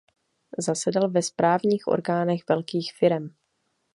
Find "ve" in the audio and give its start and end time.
1.11-1.21